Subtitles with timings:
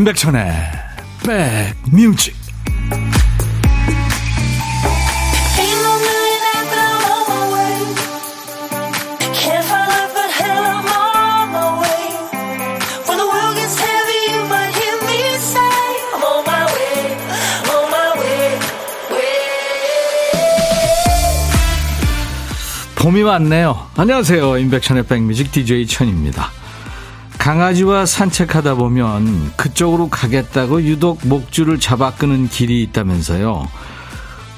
[0.00, 0.50] 임백천의
[1.26, 2.34] 백뮤직
[22.96, 23.90] 봄이 왔네요.
[23.96, 24.56] 안녕하세요.
[24.56, 26.59] 임백천의 백뮤직 DJ 천입니다.
[27.50, 33.66] 강아지와 산책하다 보면 그쪽으로 가겠다고 유독 목줄을 잡아 끄는 길이 있다면서요.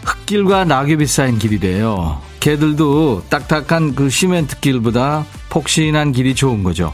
[0.05, 2.21] 흙길과 낙엽이 쌓인 길이래요.
[2.41, 6.93] 개들도 딱딱한 그 시멘트 길보다 폭신한 길이 좋은 거죠.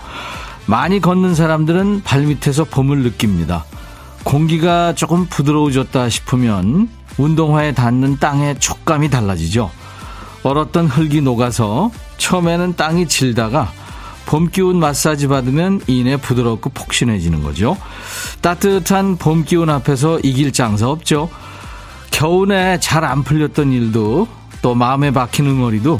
[0.66, 3.65] 많이 걷는 사람들은 발밑에서 봄을 느낍니다.
[4.23, 9.68] 공기가 조금 부드러워졌다 싶으면 운동화에 닿는 땅의 촉감이 달라지죠.
[10.45, 13.73] 얼었던 흙이 녹아서 처음에는 땅이 질다가
[14.29, 17.79] 봄 기운 마사지 받으면 이내 부드럽고 폭신해지는 거죠.
[18.43, 21.30] 따뜻한 봄 기운 앞에서 이길 장사 없죠.
[22.10, 24.29] 겨우내 잘 안 풀렸던 일도
[24.60, 25.99] 또 마음에 박힌 응어리도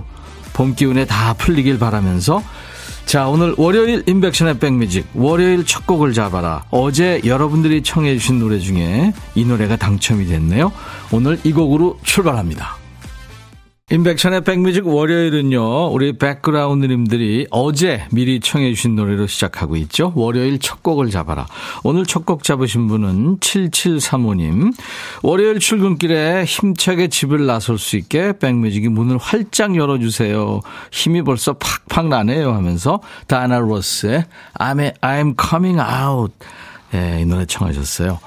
[0.53, 2.43] 봄 기운에 다 풀리길 바라면서
[3.07, 9.15] 자 오늘 월요일 인백션의 백뮤직 월요일 첫 곡을 잡아라 어제 여러분들이 청해 주신 노래 중에
[9.37, 10.73] 이 노래가 당첨이 됐네요
[11.13, 12.78] 오늘 이 곡으로 출발합니다
[13.91, 20.13] 인백션의 백뮤직 월요일은요, 우리 백그라운드님들이 어제 미리 청해주신 노래로 시작하고 있죠.
[20.15, 21.47] 월요일 첫 곡을 잡아라.
[21.85, 24.75] 오늘 첫 곡 잡으신 분은 7735님.
[25.23, 30.61] 월요일 출근길에 힘차게 집을 나설 수 있게 백뮤직이 문을 활짝 열어주세요.
[30.93, 34.27] 힘이 벌써 팍팍 나네요 하면서 다나 로스의
[34.59, 36.35] I'm, I'm coming out.
[36.93, 38.19] 예, 이 노래 청하셨어요.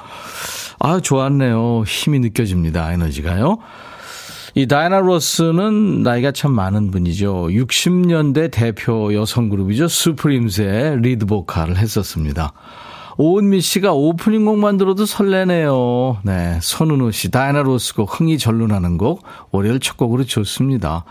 [0.79, 1.83] 아, 좋았네요.
[1.85, 2.91] 힘이 느껴집니다.
[2.93, 3.59] 에너지가요.
[4.53, 7.47] 이 다이애나 로스는 나이가 참 많은 분이죠.
[7.51, 9.87] 60년대 대표 여성 그룹이죠.
[9.87, 12.53] 수프림스의 리드 보컬을 했었습니다.
[13.17, 16.19] 오은미 씨가 오프닝 곡만 들어도 설레네요.
[16.23, 16.59] 네.
[16.61, 21.05] 손은호 씨, 다이애나 로스 곡, 흥이 절로 나는 곡, 월요일 첫 곡으로 좋습니다.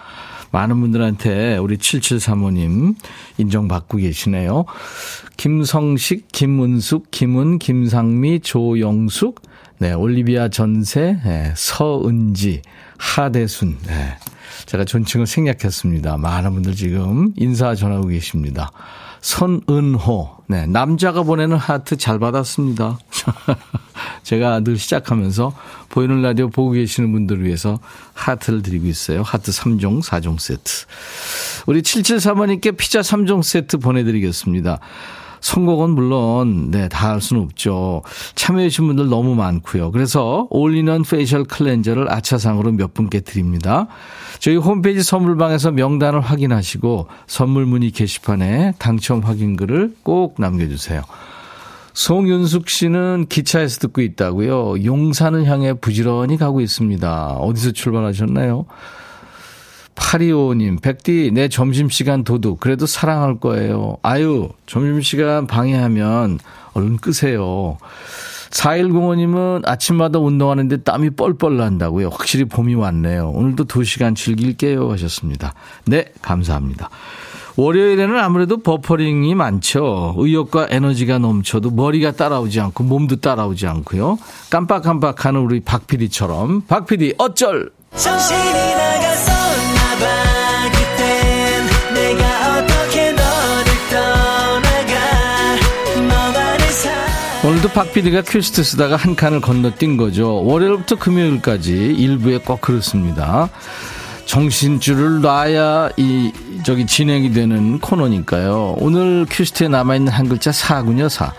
[0.50, 2.94] 많은 분들한테 우리 7735님
[3.38, 4.64] 인정받고 계시네요.
[5.36, 9.40] 김성식, 김은숙, 김은, 김상미, 조영숙,
[9.80, 12.60] 네, 올리비아 전세, 네, 서은지,
[12.98, 13.78] 하대순.
[13.86, 14.14] 네.
[14.66, 16.18] 제가 존칭을 생략했습니다.
[16.18, 18.72] 많은 분들 지금 인사 전하고 계십니다.
[19.22, 20.36] 손은호.
[20.48, 20.66] 네.
[20.66, 22.98] 남자가 보내는 하트 잘 받았습니다.
[24.22, 25.56] 제가 늘 시작하면서
[25.88, 27.78] 보이는 라디오 보고 계시는 분들을 위해서
[28.12, 29.22] 하트를 드리고 있어요.
[29.22, 30.84] 하트 3종, 4종 세트.
[31.66, 34.78] 우리 7735님께 피자 3종 세트 보내드리겠습니다.
[35.40, 38.02] 선곡은 물론 네, 다 할 수는 없죠.
[38.36, 39.90] 참여해주신 분들 너무 많고요.
[39.90, 43.88] 그래서 올리는 facial cleanser를 아차상으로 몇 분께 드립니다.
[44.38, 51.02] 저희 홈페이지 선물방에서 명단을 확인하시고 선물 문의 게시판에 당첨 확인글을 꼭 남겨주세요.
[51.92, 54.84] 송윤숙 씨는 기차에서 듣고 있다고요.
[54.84, 57.26] 용산을 향해 부지런히 가고 있습니다.
[57.32, 58.66] 어디서 출발하셨나요?
[59.94, 62.60] 8255님, 백디, 내 점심시간 도둑.
[62.60, 63.96] 그래도 사랑할 거예요.
[64.02, 66.38] 아유, 점심시간 방해하면
[66.72, 67.78] 얼른 끄세요.
[68.50, 72.08] 4105님은 아침마다 운동하는데 땀이 뻘뻘 난다고요.
[72.08, 73.30] 확실히 봄이 왔네요.
[73.30, 74.90] 오늘도 2시간 즐길게요.
[74.90, 75.54] 하셨습니다.
[75.86, 76.90] 네, 감사합니다.
[77.56, 80.14] 월요일에는 아무래도 버퍼링이 많죠.
[80.16, 84.18] 의욕과 에너지가 넘쳐도 머리가 따라오지 않고 몸도 따라오지 않고요.
[84.50, 87.70] 깜빡깜빡하는 우리 박PD처럼 박PD 어쩔!
[87.96, 89.29] 정신이 나가서
[97.70, 100.44] 오늘도 박 PD가 quest 쓰다가 한 칸을 건너뛴 거죠.
[100.44, 103.48] 월요일부터 금요일까지 일부에 꼭 그렇습니다.
[104.26, 106.32] 정신줄을 놔야 이
[106.64, 108.76] 저기 진행이 되는 코너니까요.
[108.78, 111.32] 오늘 quest에 남아있는 한 글자 사군요, 사.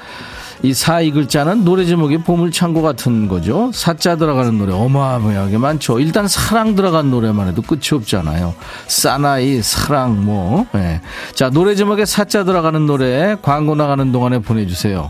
[0.63, 3.72] 이 사 이 글자는 노래 제목이 보물창고 같은 거죠.
[3.74, 6.00] 사자 들어가는 노래 어마어마하게 많죠.
[6.00, 8.54] 일단 사랑 들어간 노래만 해도 끝이 없잖아요.
[8.88, 10.68] 사나이, 사랑, 뭐.
[10.74, 11.02] 네.
[11.34, 15.10] 자, 노래 제목에 사자 들어가는 노래 광고 나가는 동안에 보내주세요.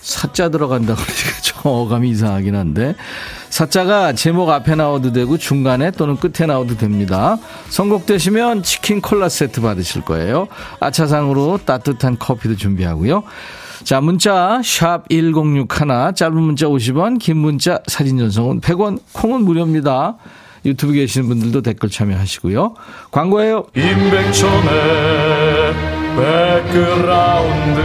[0.00, 2.94] 사자 들어간다 그러니까 좀 어감이 이상하긴 한데.
[3.50, 7.36] 사자가 제목 앞에 나와도 되고 중간에 또는 끝에 나와도 됩니다.
[7.70, 10.46] 선곡되시면 치킨 콜라 세트 받으실 거예요.
[10.80, 13.24] 아차상으로 따뜻한 커피도 준비하고요.
[13.84, 20.16] 자, 문자 샵 1061, 짧은 문자 50원, 긴 문자 사진 전송은 100원, 콩은 무료입니다.
[20.64, 22.74] 유튜브 계시는 분들도 댓글 참여하시고요.
[23.10, 23.64] 광고예요.
[23.74, 25.74] 임백천의
[26.16, 27.80] 백그라운드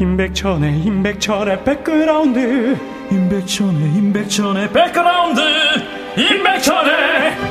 [0.00, 2.78] 임백천의 임백천의 백그라운드
[3.10, 5.40] 임백천의 임백천의 백그라운드
[6.16, 7.49] 임백천의 임백천의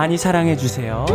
[0.00, 1.04] 많이 사랑해 주세요.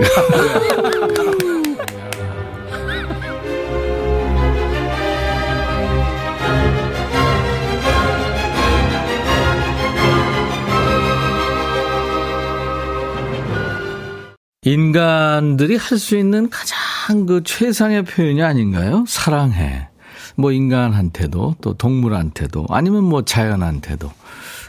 [14.62, 19.04] 인간들이 할 수 있는 가장 그 최상의 표현이 아닌가요?
[19.08, 19.88] 사랑해.
[20.36, 24.12] 뭐 인간한테도 또 동물한테도 아니면 뭐 자연한테도.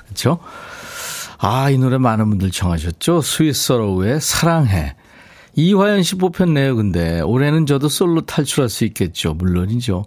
[0.06, 0.38] 그렇죠?
[1.38, 3.20] 아, 이 노래 많은 분들 청하셨죠?
[3.20, 4.94] 스윗소로우의 사랑해.
[5.54, 7.20] 이화연 씨 뽑혔네요, 근데.
[7.20, 9.34] 올해는 저도 솔로 탈출할 수 있겠죠.
[9.34, 10.04] 물론이죠.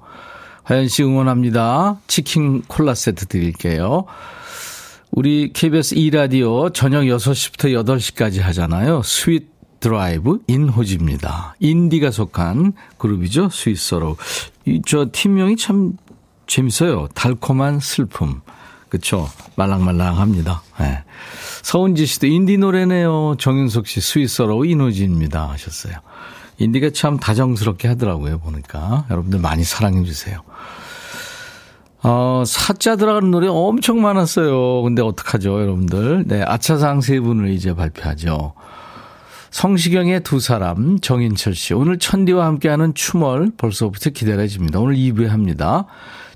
[0.63, 1.99] 화연 씨 응원합니다.
[2.07, 4.05] 치킨 콜라 세트 드릴게요.
[5.11, 9.01] 우리 KBS 2라디오 저녁 6시부터 8시까지 하잖아요.
[9.03, 11.55] Sweet Drive 인호진입니다.
[11.59, 13.49] 인디가 속한 그룹이죠.
[13.49, 14.17] 스윗소로우.
[14.85, 15.93] 저 팀명이 참
[16.45, 17.07] 재밌어요.
[17.15, 18.41] 달콤한 슬픔.
[18.89, 19.29] 그쵸.
[19.55, 20.61] 말랑말랑합니다.
[20.79, 21.03] 네.
[21.61, 23.35] 서은지 씨도 인디 노래네요.
[23.37, 25.49] 정윤석 씨 스위스로 인호지입니다.
[25.49, 25.93] 하셨어요.
[26.57, 28.39] 인디가 참 다정스럽게 하더라고요.
[28.39, 29.05] 보니까.
[29.09, 30.41] 여러분들 많이 사랑해 주세요.
[32.01, 34.81] 어, 사자 들어가는 노래 엄청 많았어요.
[34.83, 36.25] 근데 어떡하죠, 여러분들?
[36.27, 38.53] 네, 아차상 세 분을 이제 발표하죠.
[39.51, 41.73] 성시경의 두 사람, 정인철 씨.
[41.73, 44.79] 오늘 천디와 함께하는 추멀 벌써부터 기다려집니다.
[44.79, 45.85] 오늘 2부에 합니다.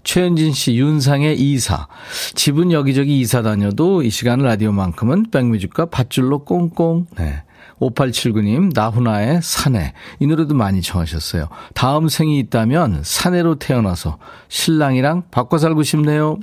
[0.03, 1.87] 최현진 씨, 윤상의 이사.
[2.35, 7.07] 집은 여기저기 이사 다녀도 이 시간 라디오만큼은 백뮤직과 밧줄로 꽁꽁.
[7.17, 7.43] 네.
[7.79, 9.93] 5879님, 나훈아의 사내.
[10.19, 11.47] 이 노래도 많이 청하셨어요.
[11.73, 14.17] 다음 생이 있다면 사내로 태어나서
[14.49, 16.37] 신랑이랑 바꿔 살고 싶네요.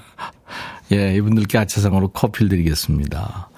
[0.92, 3.49] 예, 이분들께 아차상으로 커피를 드리겠습니다.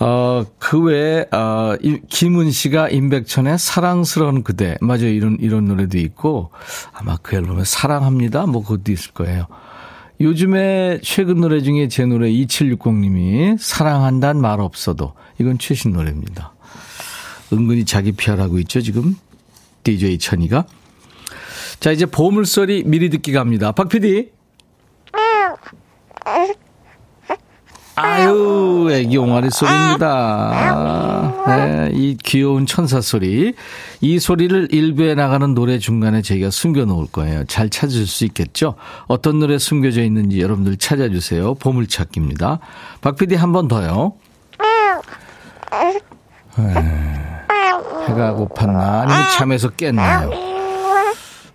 [0.00, 1.76] 어, 그 외에, 어,
[2.08, 4.76] 김은 씨가 임백천의 사랑스러운 그대.
[4.80, 5.08] 맞아요.
[5.08, 6.50] 이런, 이런 노래도 있고,
[6.92, 8.46] 아마 그 앨범에 사랑합니다.
[8.46, 9.46] 뭐 그것도 있을 거예요.
[10.20, 15.14] 요즘에 최근 노래 중에 제 노래 2760님이 사랑한단 말 없어도.
[15.38, 16.54] 이건 최신 노래입니다.
[17.52, 19.16] 은근히 자기 피하라고 있죠, 지금.
[19.84, 20.66] DJ 천이가.
[21.80, 23.72] 자, 이제 보물소리 미리 듣기 갑니다.
[23.72, 24.30] 박 PD.
[28.00, 31.34] 아유, 애기 옹알이 소리입니다.
[31.46, 33.54] 네, 이 귀여운 천사 소리.
[34.00, 37.44] 이 소리를 일부에 나가는 노래 중간에 저희가 숨겨 놓을 거예요.
[37.46, 38.74] 잘 찾을 수 있겠죠?
[39.06, 41.54] 어떤 노래 숨겨져 있는지 여러분들 찾아주세요.
[41.54, 42.60] 보물찾기입니다.
[43.00, 44.12] 박 PD 한 번 더요.
[46.56, 46.64] 네,
[48.08, 49.00] 해가 고팠나?
[49.02, 50.30] 아니면 잠에서 깼나요?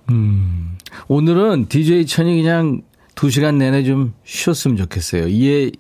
[0.10, 2.82] 음, 오늘은 DJ 천이 그냥
[3.16, 5.28] 두 시간 내내 좀 쉬었으면 좋겠어요.
[5.28, 5.72] 이에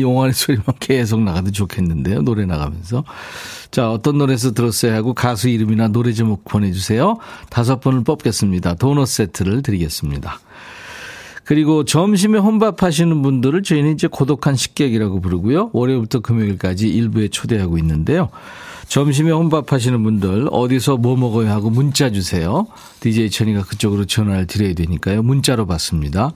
[0.02, 2.22] 용환의 소리만 계속 나가도 좋겠는데요.
[2.22, 3.04] 노래 나가면서.
[3.70, 7.18] 자, 어떤 노래에서 들었어야 하고 가수 이름이나 노래 제목 보내주세요.
[7.50, 8.74] 다섯 분을 뽑겠습니다.
[8.74, 10.40] 도넛 세트를 드리겠습니다.
[11.44, 15.70] 그리고 점심에 혼밥 하시는 분들을 저희는 이제 고독한 식객이라고 부르고요.
[15.72, 18.28] 월요일부터 금요일까지 일부에 초대하고 있는데요.
[18.88, 22.66] 점심에 혼밥 하시는 분들 어디서 뭐 먹어야 하고 문자 주세요.
[23.00, 25.22] DJ 천이가 그쪽으로 전화를 드려야 되니까요.
[25.22, 26.32] 문자로 받습니다.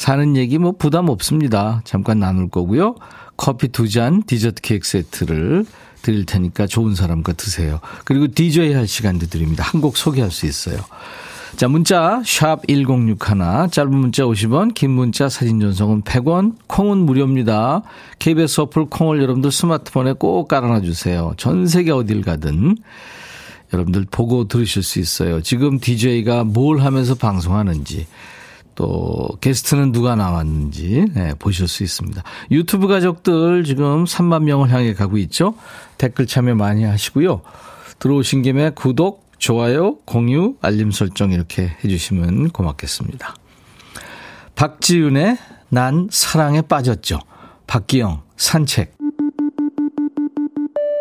[0.00, 1.82] 사는 얘기 뭐 부담 없습니다.
[1.84, 2.94] 잠깐 나눌 거고요.
[3.36, 5.66] 커피 두 잔, 디저트 케이크 세트를
[6.00, 7.80] 드릴 테니까 좋은 사람과 드세요.
[8.06, 9.62] 그리고 DJ 할 시간도 드립니다.
[9.62, 10.78] 한 곡 소개할 수 있어요.
[11.56, 13.18] 자, 문자 샵 1061,
[13.70, 17.82] 짧은 문자 50원, 긴 문자 사진 전송은 100원, 콩은 무료입니다.
[18.20, 21.34] KBS 어플 콩을 여러분들 스마트폰에 꼭 깔아놔 주세요.
[21.36, 22.78] 전 세계 어딜 가든
[23.74, 25.42] 여러분들 보고 들으실 수 있어요.
[25.42, 28.06] 지금 DJ가 뭘 하면서 방송하는지
[28.80, 32.22] 또 게스트는 누가 나왔는지 네, 보실 수 있습니다.
[32.50, 35.52] 유튜브 가족들 지금 3만 명을 향해 가고 있죠.
[35.98, 37.42] 댓글 참여 많이 하시고요.
[37.98, 43.34] 들어오신 김에 구독, 좋아요, 공유, 알림 설정 이렇게 해주시면 고맙겠습니다.
[44.54, 45.36] 박지윤의
[45.68, 47.18] 난 사랑에 빠졌죠.
[47.66, 48.99] 박기영 산책.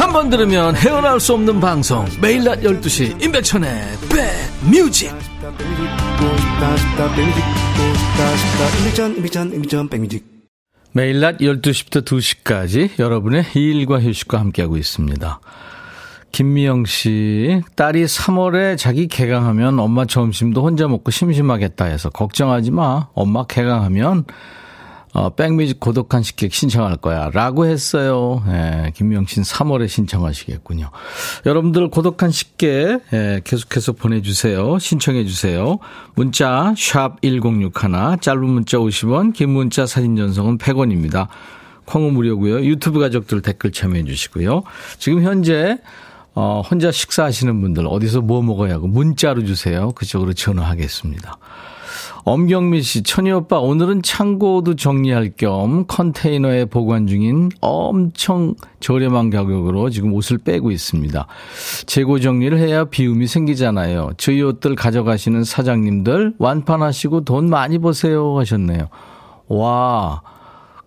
[0.00, 3.68] 한 번 들으면 헤어나올 수 없는 방송 매일 낮 12시 임백천의
[4.08, 5.12] 백뮤직
[10.92, 15.40] 매일 낮 12시부터 2시까지 여러분의 일과 휴식과 함께하고 있습니다.
[16.32, 23.08] 김미영 씨, 딸이 3월에 자기 개강하면 엄마 점심도 혼자 먹고 심심하겠다 해서 걱정하지 마.
[23.12, 24.24] 엄마 개강하면
[25.12, 27.30] 어, 백뮤직 고독한 식객 신청할 거야.
[27.30, 28.42] 라고 했어요.
[28.48, 30.90] 예, 김명신 3월에 신청하시겠군요.
[31.46, 34.78] 여러분들 고독한 식객, 예, 계속해서 보내주세요.
[34.78, 35.78] 신청해주세요.
[36.14, 41.26] 문자, 샵 1061, 짧은 문자 50원, 긴 문자 사진 전송은 100원입니다.
[41.86, 44.62] 콩은 무료고요 유튜브 가족들 댓글 참여해주시고요.
[44.98, 45.78] 지금 현재,
[46.34, 49.90] 어, 혼자 식사하시는 분들 어디서 뭐 먹어야 하고 문자로 주세요.
[49.92, 51.38] 그쪽으로 전화하겠습니다.
[52.24, 60.12] 엄경미 씨, 천희 오빠, 오늘은 창고도 정리할 겸 컨테이너에 보관 중인 엄청 저렴한 가격으로 지금
[60.12, 61.26] 옷을 빼고 있습니다.
[61.86, 64.10] 재고 정리를 해야 비움이 생기잖아요.
[64.18, 68.88] 저희 옷들 가져가시는 사장님들 완판하시고 돈 많이 버세요 하셨네요.
[69.48, 70.22] 와,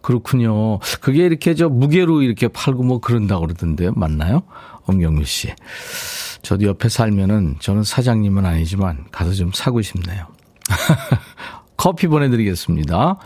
[0.01, 0.79] 그렇군요.
[1.01, 3.93] 그게 이렇게 저 무게로 이렇게 팔고 뭐 그런다고 그러던데요.
[3.95, 4.43] 맞나요?
[4.85, 5.49] 엄경미 씨.
[6.43, 10.27] 저도 옆에 살면은 저는 사장님은 아니지만 가서 좀 사고 싶네요.
[11.77, 13.17] 커피 보내드리겠습니다.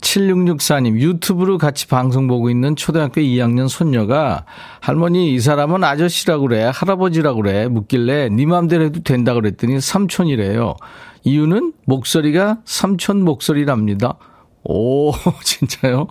[0.00, 4.44] 7664님, 유튜브로 같이 방송 보고 있는 초등학교 2학년 손녀가
[4.80, 10.76] 할머니 이 사람은 아저씨라고 그래, 할아버지라고 그래, 묻길래 네 맘대로 해도 된다 그랬더니 삼촌이래요.
[11.24, 14.18] 이유는 목소리가 삼촌 목소리랍니다.
[14.64, 16.06] 오, 진짜요?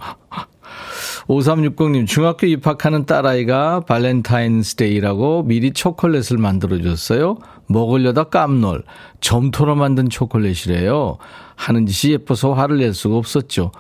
[1.28, 7.38] 5360님, 중학교 입학하는 딸아이가 발렌타인스데이라고 미리 초콜릿을 만들어줬어요.
[7.68, 8.84] 먹으려다 깜놀.
[9.22, 11.18] 점토로 만든 초콜릿이래요.
[11.56, 13.72] 하는 짓이 예뻐서 화를 낼 수가 없었죠.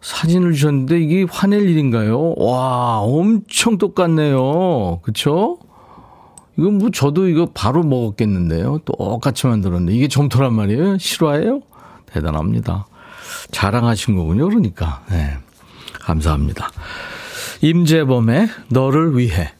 [0.00, 2.34] 사진을 주셨는데 이게 화낼 일인가요?
[2.38, 5.00] 와, 엄청 똑같네요.
[5.02, 5.58] 그쵸?
[6.58, 8.78] 이건 뭐 저도 이거 바로 먹었겠는데요.
[8.84, 9.94] 똑같이 만들었는데.
[9.94, 10.98] 이게 점토란 말이에요?
[10.98, 11.60] 실화예요?
[12.06, 12.86] 대단합니다.
[13.50, 14.48] 자랑하신 거군요.
[14.48, 15.02] 그러니까.
[15.10, 15.36] 네.
[16.10, 16.70] 감사합니다.
[17.60, 19.52] 임재범의 너를 위해.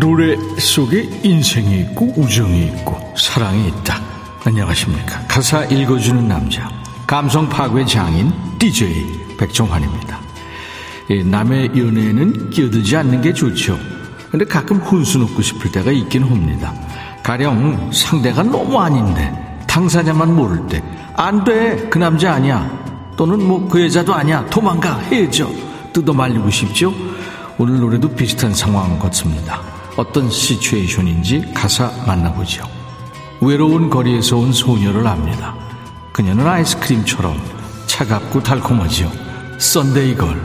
[0.00, 4.00] 노래 속에 인생이 있고 우정이 있고 사랑이 있다.
[4.44, 5.26] 안녕하십니까.
[5.28, 6.85] 가사 읽어주는 남자.
[7.06, 10.18] 감성 파괴 장인 DJ 백종환입니다.
[11.10, 13.78] 예, 남의 연애에는 끼어들지 않는 게 좋죠.
[14.30, 16.74] 근데 가끔 훈수 놓고 싶을 때가 있긴 합니다.
[17.22, 19.32] 가령 상대가 너무 아닌데
[19.66, 20.82] 당사자만 모를 때
[21.18, 22.68] 안 돼 그 남자 아니야
[23.16, 25.48] 또는 뭐 그 여자도 아니야 도망가 헤어져
[25.92, 26.92] 뜯어 말리고 싶죠.
[27.58, 29.60] 오늘 노래도 비슷한 상황 같습니다.
[29.96, 32.68] 어떤 situation인지 가사 만나보죠.
[33.40, 35.54] 외로운 거리에서 온 소녀를 압니다.
[36.16, 37.38] 그녀는 아이스크림처럼
[37.86, 39.12] 차갑고 달콤하지요.
[39.58, 40.40] Sunday Girl.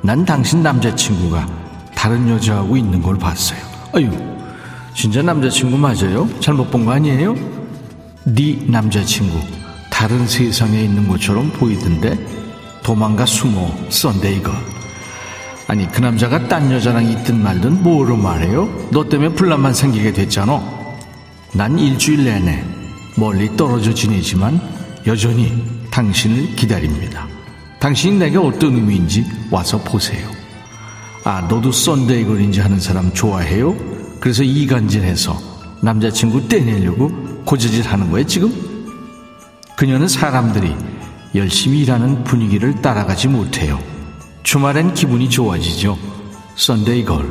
[0.00, 1.46] 난 당신 남자친구가
[1.94, 3.60] 다른 여자하고 있는 걸 봤어요.
[3.94, 4.10] 아유,
[4.94, 6.26] 진짜 남자친구 맞아요?
[6.40, 7.34] 잘못 본 거 아니에요?
[8.24, 9.38] 네 남자친구
[9.90, 12.16] 다른 세상에 있는 것처럼 보이던데
[12.82, 14.54] 도망가 숨어 Sunday Girl.
[15.68, 18.88] 아니 그 남자가 딴 여자랑 있든 말든 뭐하러 말해요?
[18.90, 20.62] 너 때문에 분란만 생기게 됐잖아.
[21.52, 22.64] 난 일주일 내내
[23.18, 27.26] 멀리 떨어져 지내지만 여전히 당신을 기다립니다.
[27.78, 30.28] 당신이 내게 어떤 의미인지 와서 보세요.
[31.24, 33.74] 아, 너도 Sunday Girl인지 하는 사람 좋아해요?
[34.20, 35.38] 그래서 이간질해서
[35.82, 37.10] 남자친구 떼내려고
[37.44, 38.52] 고자질 하는 거예요, 지금?
[39.76, 40.74] 그녀는 사람들이
[41.34, 43.78] 열심히 일하는 분위기를 따라가지 못해요.
[44.42, 45.96] 주말엔 기분이 좋아지죠.
[46.56, 47.26] Sunday Girl.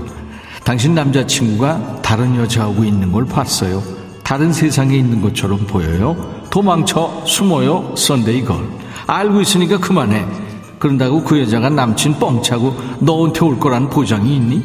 [0.64, 3.99] 당신 남자친구가 다른 여자하고 있는 걸 봤어요.
[4.30, 6.16] 다른 세상에 있는 것처럼 보여요.
[6.52, 8.64] 도망쳐 숨어요 Sunday Girl
[9.08, 10.24] 알고 있으니까 그만해
[10.78, 14.62] 그런다고 그 여자가 남친 뻥차고 너한테 올 거란 보장이 있니?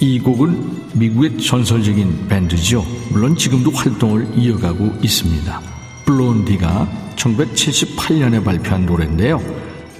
[0.00, 2.84] 이 곡은 미국의 전설적인 밴드죠.
[3.12, 5.60] 물론 지금도 활동을 이어가고 있습니다.
[6.04, 9.40] 블론디가 1978년에 발표한 노래인데요.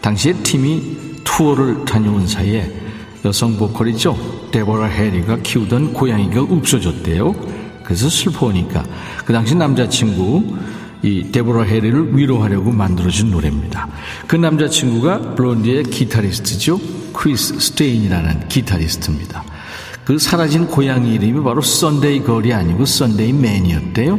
[0.01, 2.69] 당시에 팀이 투어를 다녀온 사이에
[3.25, 4.51] 여성 보컬이죠.
[4.51, 7.62] 데보라 해리가 키우던 고양이가 없어졌대요.
[7.93, 8.85] 그래서 슬퍼하니까
[9.27, 10.57] 그 당시 남자친구
[11.03, 13.87] 이 데보라 해리를 위로하려고 만들어준 노래입니다.
[14.27, 16.81] 그 남자친구가 블론디의 기타리스트죠.
[17.13, 19.45] 크리스 스테인이라는 기타리스트입니다.
[20.05, 24.19] 그 사라진 고양이 이름이 바로 Sunday Girl이 아니고 Sunday Man이었대요.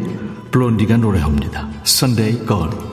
[0.51, 1.67] 블론디가 노래합니다.
[1.83, 2.92] Sunday Girl.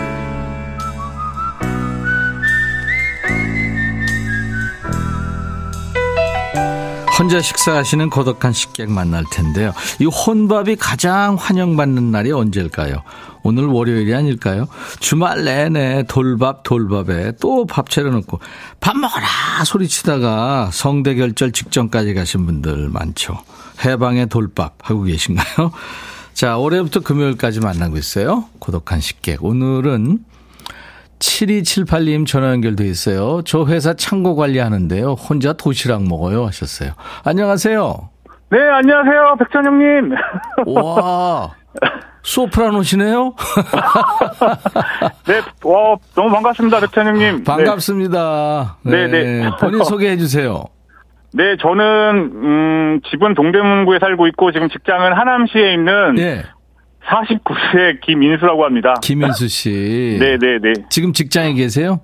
[7.31, 9.71] 혼자 식사하시는 고독한 식객 만날 텐데요.
[10.01, 13.03] 이 혼밥이 가장 환영받는 날이 언제일까요?
[13.43, 14.67] 오늘 월요일이 아닐까요?
[14.99, 18.41] 주말 내내 돌밥 돌밥에 또 밥 차려놓고
[18.81, 23.39] 밥 먹어라 소리치다가 성대결절 직전까지 가신 분들 많죠.
[23.85, 25.71] 해방의 돌밥 하고 계신가요?
[26.35, 28.43] 자, 올해부터 금요일까지 만나고 있어요.
[28.59, 29.41] 고독한 식객.
[29.41, 30.19] 오늘은
[31.21, 33.41] 7278님 전화 연결돼 있어요.
[33.45, 35.13] 저 회사 창고 관리하는데요.
[35.13, 36.45] 혼자 도시락 먹어요.
[36.47, 36.91] 하셨어요.
[37.23, 38.09] 안녕하세요.
[38.49, 39.35] 네, 안녕하세요.
[39.39, 40.11] 백천 형님.
[40.65, 41.51] 와.
[42.23, 43.33] 소프라노시네요?
[45.27, 47.43] 네, 와, 너무 반갑습니다, 백천 형님.
[47.43, 48.77] 반갑습니다.
[48.83, 49.23] 네, 네.
[49.23, 49.49] 네.
[49.59, 50.65] 본인 소개해 주세요.
[51.33, 51.83] 네, 저는
[52.43, 56.43] 음, 집은 동대문구에 살고 있고 지금 직장은 하남시에 있는 네.
[57.07, 58.95] 49세 김인수라고 합니다.
[59.01, 59.69] 김인수 씨.
[60.19, 60.73] 네, 네, 네.
[60.89, 62.01] 지금 직장에 계세요?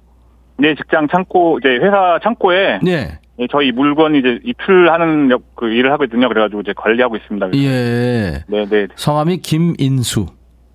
[0.57, 3.19] 네, 직장 창고 이제 회사 창고에 네.
[3.37, 6.27] 네 저희 물건 이제 이틀하는 그 일을 하거든요.
[6.27, 7.49] 그래가지고 이제 관리하고 있습니다.
[7.49, 7.63] 그래서.
[7.63, 8.43] 예.
[8.47, 8.87] 네, 네.
[8.95, 10.25] 성함이 김인수.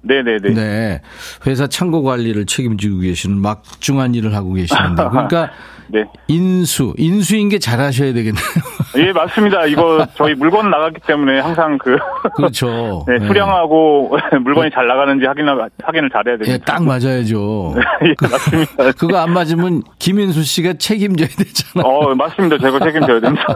[0.03, 0.55] 네네네.
[0.55, 1.01] 네.
[1.47, 5.03] 회사 창고 관리를 책임지고 계시는 막중한 일을 하고 계시는데.
[5.11, 5.51] 그러니까
[5.89, 6.05] 네.
[6.29, 8.45] 인수, 인수인 게 잘하셔야 되겠네요.
[8.99, 9.67] 예, 맞습니다.
[9.67, 11.97] 이거 저희 물건 나갔기 때문에 항상 그.
[12.37, 13.05] 그렇죠.
[13.09, 14.39] 네, 수량하고 네.
[14.45, 16.53] 물건이 잘 나가는지 확인, 확인을 잘해야 됩니다.
[16.53, 17.75] 예, 딱 맞아야죠.
[18.05, 18.93] 예, 맞습니다.
[18.93, 21.87] 그거 안 맞으면 김인수 씨가 책임져야 되잖아요.
[21.87, 22.59] 어, 맞습니다.
[22.59, 23.47] 제가 책임져야 됩니다.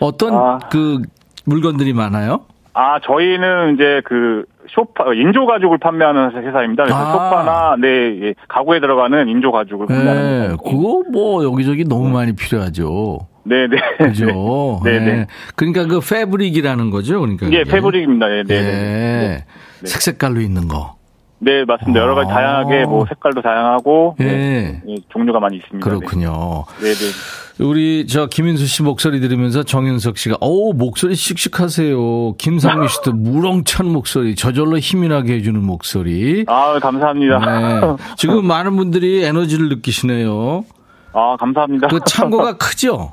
[0.00, 0.58] 어떤 아.
[0.70, 1.02] 그
[1.44, 2.44] 물건들이 많아요?
[2.74, 6.84] 아, 저희는 이제 그 소파, 인조 가죽을 판매하는 회사입니다.
[6.84, 7.12] 그래서 아.
[7.12, 7.88] 소파나 네
[8.22, 10.48] 예, 가구에 들어가는 인조 가죽을 네, 판매하는.
[10.48, 13.20] 네, 그거 뭐 여기저기 너무 많이 필요하죠.
[13.44, 13.76] 네네.
[13.98, 14.80] 그죠.
[14.84, 15.04] 네네.
[15.04, 15.26] 네.
[15.56, 17.20] 그러니까 그 패브릭이라는 거죠.
[17.20, 17.50] 그러니까.
[17.52, 18.28] 예, 패브릭입니다.
[18.28, 18.62] 네, 네.
[18.62, 19.44] 네.
[19.80, 19.86] 네.
[19.86, 20.97] 색색깔로 있는 거.
[21.40, 22.00] 네, 맞습니다.
[22.00, 22.34] 여러 가지 아.
[22.34, 24.24] 다양하게 뭐 색깔도 다양하고 예.
[24.24, 24.82] 네.
[24.84, 25.88] 네, 종류가 많이 있습니다.
[25.88, 26.64] 그렇군요.
[26.80, 27.64] 네, 네.
[27.64, 32.34] 우리 저 김인수 씨 목소리 들으면서 정윤석 씨가 오 목소리 씩씩하세요.
[32.38, 36.44] 김상미 씨도 무렁찬 목소리, 저절로 힘이 나게 해주는 목소리.
[36.48, 37.38] 아 감사합니다.
[37.38, 37.96] 네.
[38.16, 40.64] 지금 많은 분들이 에너지를 느끼시네요.
[41.12, 41.88] 아 감사합니다.
[41.88, 43.12] 그 창고가 크죠?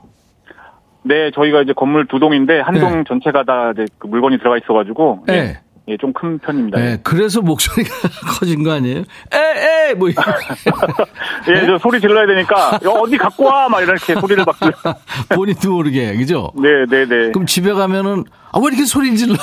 [1.03, 3.03] 네, 저희가 이제 건물 두 동인데 한동 네.
[3.07, 5.25] 전체가 다 이제 그 물건이 들어가 있어가지고.
[5.27, 5.59] 네.
[5.88, 5.93] 네.
[5.93, 6.80] 예, 좀 큰 편입니다.
[6.80, 7.89] 네, 그래서 목소리가
[8.39, 9.00] 커진 거 아니에요?
[9.34, 10.10] 에, 에, 뭐.
[11.48, 11.65] 예, 네?
[11.67, 13.69] 저 소리 질러야 되니까, 어디 갖고 와!
[13.69, 14.56] 막 이렇게 소리를 막.
[15.36, 16.52] 본인도 모르게, 그죠?
[16.56, 17.32] 네, 네, 네.
[17.32, 19.36] 그럼 집에 가면은, 아, 왜 이렇게 소리 질러?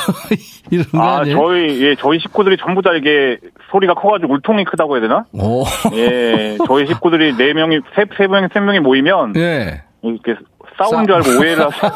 [0.71, 1.37] 이런 거 아, 아니에요?
[1.37, 3.39] 저희, 예, 저희 식구들이 전부 다 이게
[3.71, 5.25] 소리가 커가지고 울통이 크다고 해야 되나?
[5.33, 5.65] 오.
[5.95, 9.35] 예, 저희 식구들이 네 명이, 세, 세 명이, 세 명이 모이면.
[9.37, 9.83] 예.
[10.03, 10.35] 이렇게
[10.79, 11.93] 싸운 줄 알고 오해를 하서.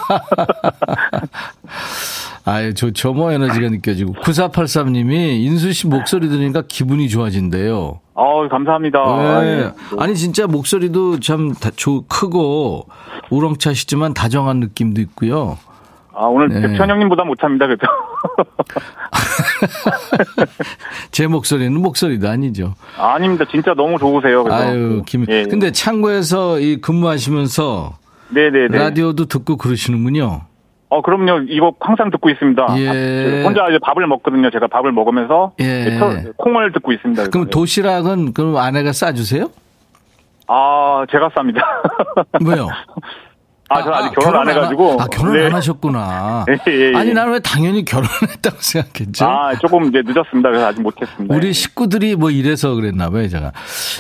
[2.49, 3.13] 아유, 좋죠.
[3.13, 4.15] 뭐 에너지가 느껴지고.
[4.15, 8.01] 9483님이 인수 씨 목소리 들으니까 기분이 좋아진대요.
[8.15, 9.43] 아 감사합니다.
[9.43, 9.73] 네.
[9.99, 12.87] 아니, 진짜 목소리도 참 다, 조, 크고
[13.31, 15.59] 우렁차시지만 다정한 느낌도 있고요.
[16.15, 16.61] 아, 오늘 네.
[16.61, 17.85] 백천 형님보다 못합니다, 그죠?
[21.11, 22.75] 제 목소리는 목소리도 아니죠.
[22.97, 24.45] 아, 닙니다 진짜 너무 좋으세요.
[24.45, 24.63] 그래서.
[24.63, 25.27] 아유, 김.
[25.29, 25.45] 예, 예.
[25.45, 28.79] 근데 창고에서 이 근무하시면서 네네네.
[28.79, 30.43] 라디오도 듣고 그러시는군요.
[30.89, 31.47] 어, 그럼요.
[31.49, 32.67] 이거 항상 듣고 있습니다.
[32.79, 33.43] 예.
[33.45, 34.51] 혼자 이제 밥을 먹거든요.
[34.51, 35.99] 제가 밥을 먹으면서 예.
[36.37, 37.29] 콩을 듣고 있습니다.
[37.31, 39.51] 그럼 도시락은 그럼 아내가 싸주세요?
[40.49, 41.61] 아, 제가 쌉니다.
[42.47, 42.69] 왜요?
[43.69, 44.97] 아, 저 아직 아, 결혼, 안 해가지고.
[45.01, 45.47] 아, 결혼 네.
[45.47, 46.45] 안 하셨구나.
[46.51, 46.97] 예, 예, 예.
[46.97, 49.25] 아니, 나는 왜 당연히 결혼했다고 생각했죠?
[49.25, 50.51] 아, 조금 이제 늦었습니다.
[50.51, 51.35] 그래서 아직 못했습니다.
[51.35, 51.53] 우리 예.
[51.53, 53.53] 식구들이 뭐 이래서 그랬나 봐요, 제가.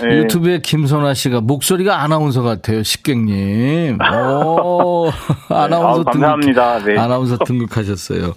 [0.09, 0.18] 예.
[0.18, 3.98] 유튜브에 김선아 씨가 목소리가 아나운서 같아요, 식객님.
[4.44, 5.11] 오,
[5.48, 6.79] 아나운서 아, 감사합니다.
[6.79, 7.00] 등극, 네.
[7.00, 8.35] 아나운서 등극하셨어요.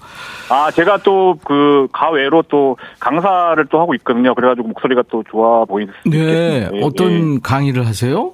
[0.50, 4.34] 아, 제가 또 그 가외로 또 강사를 또 하고 있거든요.
[4.36, 5.94] 그래가지고 목소리가 또 좋아 보이는.
[6.06, 6.70] 네.
[6.84, 8.34] 어떤 강의를 하세요?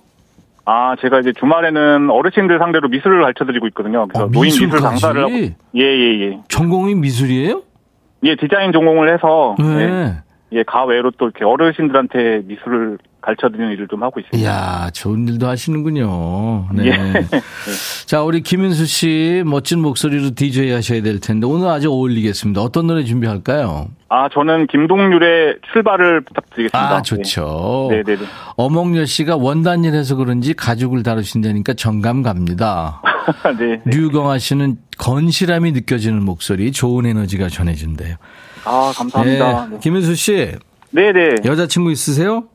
[0.65, 4.07] 아, 제가 이제 주말에는 어르신들 상대로 미술을 가르쳐 드리고 있거든요.
[4.07, 5.31] 그래서 아, 노인 미술 강사를 하고.
[5.31, 6.39] 예, 예, 예.
[6.49, 7.61] 전공이 미술이에요?
[8.23, 9.55] 예, 디자인 전공을 해서.
[9.59, 9.65] 네.
[9.83, 10.13] 예,
[10.51, 14.37] 예, 가외로 또 이렇게 어르신들한테 미술을 가르쳐 드리는 일을 좀 하고 있습니다.
[14.37, 16.67] 이야, 좋은 일도 하시는군요.
[16.73, 16.85] 네.
[16.85, 16.93] 예.
[18.05, 22.61] 자, 우리 김윤수 씨 멋진 목소리로 DJ 하셔야 될 텐데 오늘 아주 어울리겠습니다.
[22.61, 23.87] 어떤 노래 준비할까요?
[24.09, 26.95] 아, 저는 김동률의 출발을 부탁드리겠습니다.
[26.95, 27.87] 아, 좋죠.
[27.89, 28.25] 네, 네, 네.
[28.55, 33.01] 어몽여 씨가 원단일 해서 그런지 가죽을 다루신다니까 정감 갑니다.
[33.57, 33.97] 네, 네.
[33.97, 38.17] 류경아 씨는 건실함이 느껴지는 목소리, 좋은 에너지가 전해진대요.
[38.65, 39.67] 아, 감사합니다.
[39.67, 39.77] 네.
[39.79, 40.51] 김윤수 씨.
[40.91, 41.11] 네네.
[41.13, 41.35] 네.
[41.45, 42.45] 여자친구 있으세요?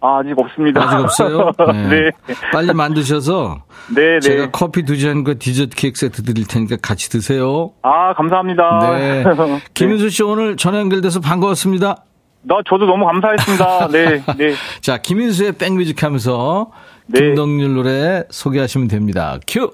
[0.00, 0.82] 아, 아직 없습니다.
[0.82, 1.52] 아직 없어요?
[1.72, 1.88] 네.
[1.88, 2.10] 네.
[2.52, 3.62] 빨리 만드셔서
[3.94, 4.20] 네, 네.
[4.20, 7.72] 제가 커피 두 잔과 디저트 케이크 세트 드릴 테니까 같이 드세요.
[7.82, 8.90] 아, 감사합니다.
[8.98, 9.24] 네.
[9.74, 12.04] 김윤수 씨 오늘 전화 연결돼서 반가웠습니다.
[12.42, 13.88] 나 저도 너무 감사했습니다.
[13.92, 14.54] 네, 네.
[14.80, 16.70] 자, 김윤수의 백뮤직 하면서
[17.06, 17.20] 네.
[17.20, 19.38] 김동률 노래 소개하시면 됩니다.
[19.48, 19.72] 큐.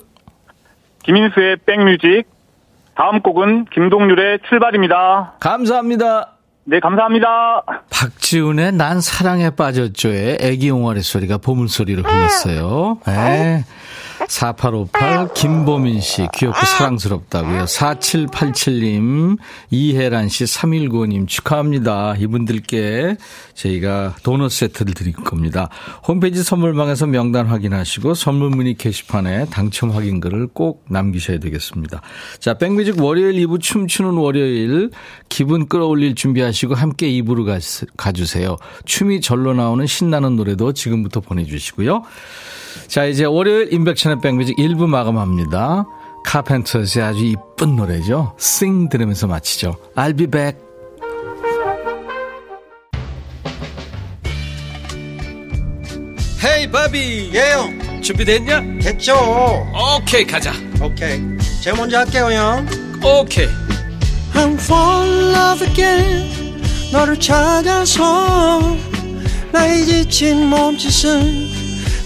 [1.05, 2.25] 김인수의 백뮤직.
[2.95, 5.35] 다음 곡은 김동률의 출발입니다.
[5.41, 6.33] 감사합니다.
[6.65, 7.65] 네, 감사합니다.
[7.91, 12.99] 박지훈의 난 사랑에 빠졌죠의 애기 용아리 소리가 보물 소리로 흘렀어요.
[13.07, 13.65] 네.
[14.33, 17.65] 4858 김보민 씨 귀엽고 사랑스럽다고요.
[17.65, 19.37] 4787님
[19.71, 22.15] 이혜란 씨 3195님 축하합니다.
[22.19, 23.17] 이분들께
[23.55, 25.69] 저희가 도넛 세트를 드릴 겁니다.
[26.09, 32.01] 홈페이지 선물방에서 명단 확인하시고 선물 문의 게시판에 당첨 확인글을 꼭 남기셔야 되겠습니다.
[32.39, 34.91] 자, 백뮤직 월요일 2부 춤추는 월요일
[35.29, 37.43] 기분 끌어올릴 준비하시고 함께 2부로
[37.99, 38.57] 가주세요.
[38.87, 42.03] 춤이 절로 나오는 신나는 노래도 지금부터 보내주시고요.
[42.89, 45.87] 자, 이제 월요일 인백천의 백뮤직 1부 마감합니다.
[46.25, 48.35] 카펜터스의 아주 이쁜 노래죠.
[48.39, 49.77] Sing 들으면서 마치죠.
[49.97, 50.59] I'll be back.
[56.45, 58.61] 헤이 바비 예영 준비됐냐?
[58.83, 59.15] 됐죠
[59.97, 61.21] 오케이 가자 오케이
[61.63, 62.67] 제가 먼저 할게요 형
[63.05, 63.47] 오케이
[64.35, 68.77] I'm fall in love again 너를 찾아서
[69.53, 71.52] 나의 지친 몸짓은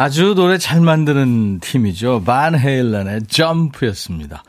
[0.00, 2.22] 아주 노래 잘 만드는 팀이죠.
[2.24, 4.42] 반 헤일런의 점프였습니다.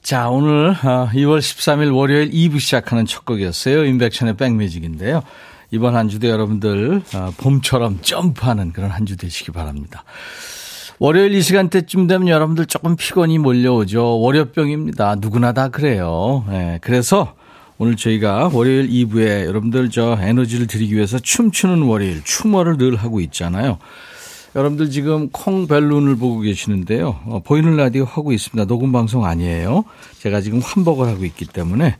[0.00, 3.84] 자, 오늘 2월 어, 13일 월요일 2부 시작하는 첫 곡이었어요.
[3.84, 5.22] 인백션의 백뮤직인데요.
[5.70, 10.02] 이번 한 주도 여러분들 어, 봄처럼 점프하는 그런 한 주 되시기 바랍니다.
[10.98, 14.18] 월요일 이 시간대쯤 되면 여러분들 조금 피곤이 몰려오죠.
[14.18, 15.16] 월요병입니다.
[15.16, 16.42] 누구나 다 그래요.
[16.48, 17.34] 네, 그래서
[17.76, 23.76] 오늘 저희가 월요일 2부에 여러분들 저 에너지를 드리기 위해서 춤추는 월요일, 추모를 늘 하고 있잖아요.
[24.54, 27.20] 여러분들 지금 콩벨룬을 보고 계시는데요.
[27.26, 28.66] 어, 보이는 라디오 하고 있습니다.
[28.66, 29.84] 녹음 방송 아니에요.
[30.20, 31.96] 제가 지금 환복을 하고 있기 때문에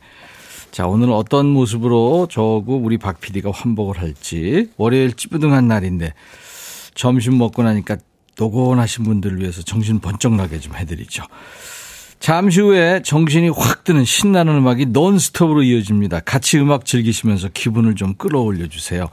[0.71, 6.13] 자, 오늘 어떤 모습으로 저고 우리 박 PD가 환복을 할지 월요일 찌부둥한 날인데
[6.93, 7.97] 점심 먹고 나니까
[8.37, 11.23] 노곤하신 분들을 위해서 정신 번쩍 나게 좀 해드리죠.
[12.19, 16.21] 잠시 후에 정신이 확 드는 신나는 음악이 논스톱으로 이어집니다.
[16.21, 19.09] 같이 음악 즐기시면서 기분을 좀 끌어올려 주세요.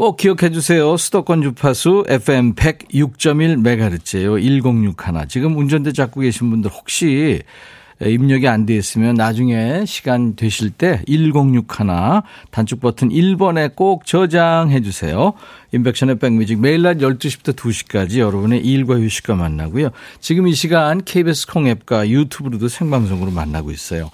[0.00, 0.96] 꼭 기억해 주세요.
[0.96, 4.42] 수도권 주파수 FM 106.1MHz예요.
[4.42, 5.28] 1061.
[5.28, 7.42] 지금 운전대 잡고 계신 분들 혹시
[8.02, 15.34] 입력이 안 돼 있으면 나중에 시간 되실 때 1061 단축 버튼 1번에 꼭 저장해 주세요.
[15.72, 19.90] 인백션의 백뮤직 매일 낮 12시부터 2시까지 여러분의 일과 휴식과 만나고요.
[20.20, 24.10] 지금 이 시간 KBS 콩 앱과 유튜브로도 생방송으로 만나고 있어요.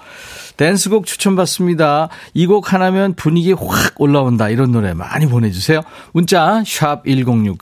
[0.56, 2.08] 댄스곡 추천받습니다.
[2.34, 4.48] 이 곡 하나면 분위기 확 올라온다.
[4.48, 5.82] 이런 노래 많이 보내주세요.
[6.12, 7.56] 문자 1061,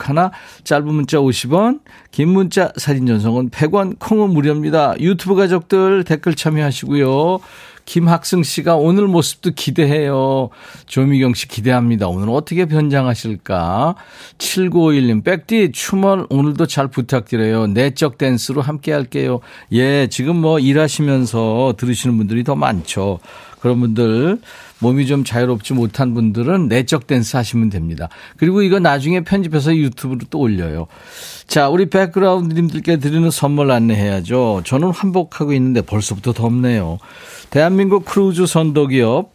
[0.65, 1.81] 짧은 문자 50원,
[2.11, 4.95] 긴 문자 사진 전송은 100원, 콩은 무료입니다.
[5.01, 7.41] 유튜브 가족들 댓글 참여하시고요.
[7.85, 10.51] 김학승 씨가 오늘 모습도 기대해요.
[10.87, 12.09] 조미경 씨 기대합니다.
[12.09, 13.95] 오늘 어떻게 변장하실까?
[14.39, 17.69] 7951님, 백디, 춤을 오늘도 잘 부탁드려요.
[17.69, 19.41] 내적 댄스로 함께 할게요.
[19.73, 23.21] 예, 지금 뭐 일하시면서 들으시는 분들이 더 많죠.
[23.65, 24.41] 그런 분들
[24.81, 28.11] 몸이 좀 자유롭지 못한 분들은 내적 댄스 하시면 됩니다.
[28.37, 30.87] 그리고 이거 나중에 편집해서 유튜브로 또 올려요.
[31.47, 34.65] 자, 우리 백그라운드님들께 드리는 선물 안내해야죠.
[34.67, 36.99] 저는 환복하고 있는데 벌써부터 덥네요.
[37.49, 39.33] 대한민국 크루즈 선도기업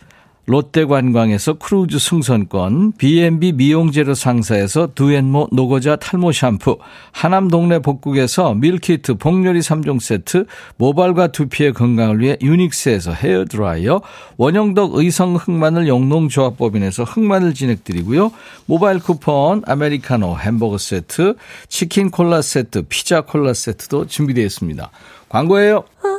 [0.49, 6.79] 롯데관광에서 크루즈 승선권, B&B 미용재료 상사에서 두앤모 노고자 탈모 샴푸,
[7.11, 10.45] 하남 동네 복국에서 밀키트 복요리 3종 세트,
[10.77, 14.01] 모발과 두피의 건강을 위해 유닉스에서 헤어드라이어,
[14.37, 18.31] 원형덕 의성 흑마늘 영농조합법인에서 흑마늘 진행드리고요.
[18.65, 21.35] 모바일 쿠폰, 아메리카노 햄버거 세트,
[21.67, 24.89] 치킨 콜라 세트, 피자 콜라 세트도 준비되어 있습니다.
[25.29, 25.83] 광고예요.
[26.01, 26.18] 제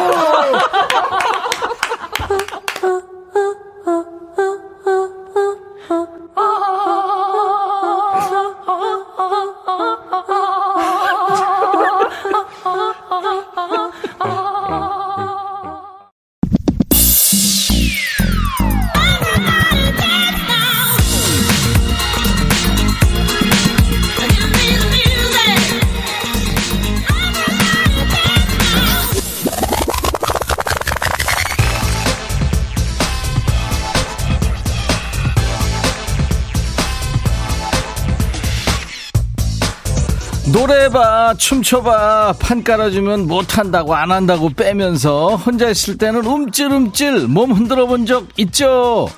[41.55, 42.35] 춤춰봐.
[42.39, 49.09] 판 깔아주면 못한다고 안 한다고 빼면서 혼자 있을 때는 움찔움찔 몸 흔들어 본 적 있죠?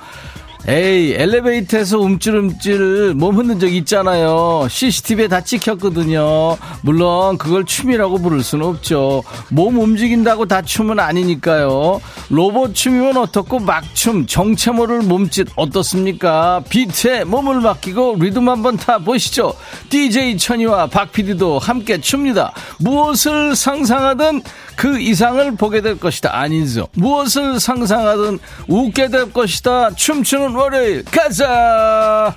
[0.67, 4.65] 에이 엘리베이터에서 움찔움찔 몸 흔든 적 있잖아요.
[4.67, 9.23] CCTV에 다 찍혔거든요 물론 그걸 춤이라고 부를 수는 없죠.
[9.49, 12.01] 몸 움직인다고 다 춤은 아니니까요.
[12.29, 16.61] 로봇 춤이면 어떻고 막춤 정체 모를 몸짓 어떻습니까?
[16.69, 19.53] 비트에 몸을 맡기고 리듬 한번 타 보시죠.
[19.89, 22.53] DJ 천이와 박PD도 함께 춥니다.
[22.79, 24.41] 무엇을 상상하든
[24.75, 26.35] 그 이상을 보게 될 것이다.
[26.37, 29.91] 아니죠 무엇을 상상하든 웃게 될 것이다.
[29.91, 32.35] 춤추는 월요일 가자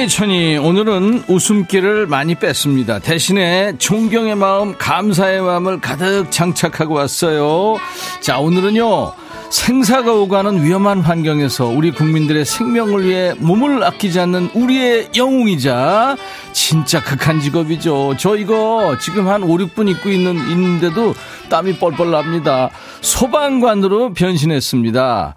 [0.00, 3.00] DJ 천이 오늘은 웃음기를 많이 뺐습니다.
[3.00, 7.76] 대신에 존경의 마음, 감사의 마음을 가득 장착하고 왔어요.
[8.22, 9.12] 자, 오늘은요.
[9.50, 16.16] 생사가 오가는 위험한 환경에서 우리 국민들의 생명을 위해 몸을 아끼지 않는 우리의 영웅이자
[16.54, 18.14] 진짜 극한 직업이죠.
[18.18, 21.14] 저 이거 지금 한 5, 6분 입고 있는, 있는데도
[21.50, 22.70] 땀이 뻘뻘 납니다.
[23.02, 25.34] 소방관으로 변신했습니다.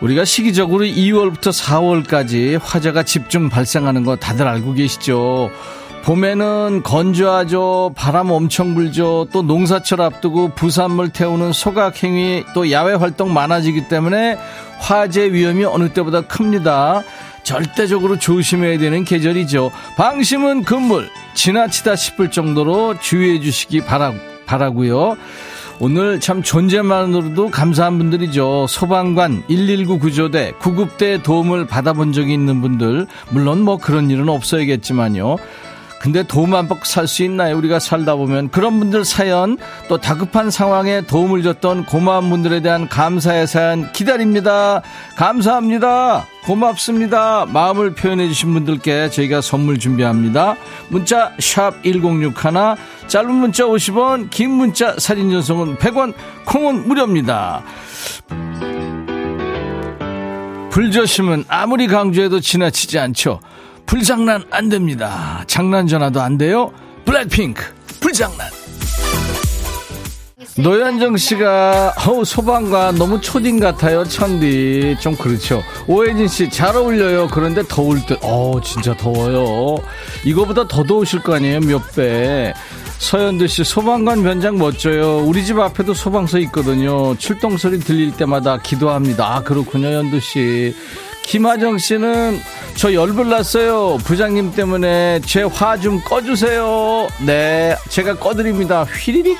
[0.00, 5.50] 우리가 시기적으로 2월부터 4월까지 화재가 집중 발생하는 거 다들 알고 계시죠?
[6.04, 7.92] 봄에는 건조하죠.
[7.94, 9.26] 바람 엄청 불죠.
[9.30, 14.38] 또 농사철 앞두고 부산물 태우는 소각행위 또 야외 활동 많아지기 때문에
[14.78, 17.02] 화재 위험이 어느 때보다 큽니다.
[17.42, 19.70] 절대적으로 조심해야 되는 계절이죠.
[19.96, 21.10] 방심은 금물.
[21.34, 24.14] 지나치다 싶을 정도로 주의해 주시기 바라,
[24.46, 25.16] 바라고요.
[25.82, 28.66] 오늘 참 존재만으로도 감사한 분들이죠.
[28.68, 33.06] 소방관, 119 구조대, 구급대 도움을 받아본 적이 있는 분들.
[33.30, 35.38] 물론 뭐 그런 일은 없어야겠지만요.
[36.00, 37.58] 근데 도움 안 받고 살 수 있나요?
[37.58, 39.58] 우리가 살다 보면 그런 분들 사연
[39.88, 44.80] 또 다급한 상황에 도움을 줬던 고마운 분들에 대한 감사의 사연 기다립니다.
[45.16, 46.26] 감사합니다.
[46.44, 47.44] 고맙습니다.
[47.46, 50.56] 마음을 표현해 주신 분들께 저희가 선물 준비합니다.
[50.88, 52.32] 문자 1061,
[53.06, 56.14] 짧은 문자 50원, 긴 문자 사진 전송은 100원,
[56.46, 57.62] 콩은 무료입니다.
[60.70, 63.40] 불조심은 아무리 강조해도 지나치지 않죠.
[63.90, 65.42] 불장난 안 됩니다.
[65.48, 66.72] 장난 전화도 안 돼요.
[67.04, 67.64] 블랙핑크
[67.98, 68.48] 불장난.
[70.56, 74.98] 노현정 씨가 어우 소방관 너무 초딩 같아요 천디.
[75.00, 75.60] 좀 그렇죠.
[75.88, 77.26] 오혜진 씨 잘 어울려요.
[77.32, 79.78] 그런데 더울 듯어 진짜 더워요.
[80.24, 82.54] 이거보다 더 더우실 거 아니에요 몇배.
[82.98, 85.18] 서현두 씨 소방관 변장 멋져요.
[85.18, 87.16] 우리 집 앞에도 소방서 있거든요.
[87.16, 89.34] 출동 소리 들릴 때마다 기도합니다.
[89.34, 90.76] 아 그렇군요 현두 씨
[91.34, 92.40] 김하정 씨는
[92.74, 93.98] 저 열불 났어요.
[93.98, 97.06] 부장님 때문에 제 화 좀 꺼주세요.
[97.24, 98.82] 네, 제가 꺼드립니다.
[98.82, 99.38] 휘리릭.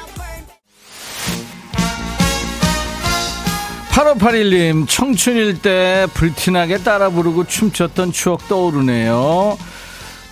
[3.90, 9.59] 8581님, 청춘일 때 불티나게 따라 부르고 춤췄던 추억 떠오르네요.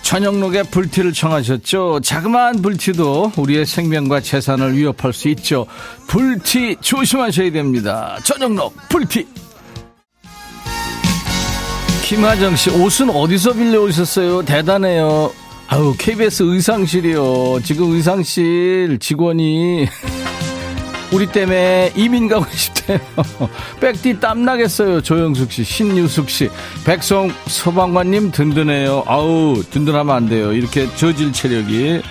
[0.01, 1.99] 저녁록에 불티를 청하셨죠.
[2.01, 5.65] 자그마한 불티도 우리의 생명과 재산을 위협할 수 있죠.
[6.07, 8.17] 불티 조심하셔야 됩니다.
[8.23, 9.27] 저녁록 불티.
[12.09, 14.41] 김하정 씨, 옷은 어디서 빌려오셨어요?
[14.41, 15.31] 대단해요.
[15.67, 17.59] 아유, KBS 의상실이요.
[17.63, 19.87] 지금 의상실 직원이
[21.13, 22.97] 우리 때문에 이민 가고 싶대요.
[23.79, 25.01] 백띠 땀나겠어요.
[25.01, 26.49] 조영숙 씨, 신유숙 씨,
[26.83, 29.03] 백성 소방관님 든든해요.
[29.05, 30.51] 아우, 든든하면 안 돼요.
[30.51, 32.01] 이렇게 저질 체력이.